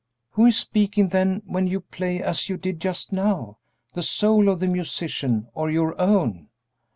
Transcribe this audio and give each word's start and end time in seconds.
"Who 0.31 0.47
is 0.47 0.57
speaking, 0.57 1.09
then, 1.09 1.43
when 1.45 1.67
you 1.67 1.79
play 1.79 2.23
as 2.23 2.49
you 2.49 2.57
did 2.57 2.79
just 2.79 3.11
now 3.11 3.59
the 3.93 4.01
soul 4.01 4.49
of 4.49 4.59
the 4.59 4.67
musician 4.67 5.47
or 5.53 5.69
your 5.69 5.93
own?" 6.01 6.49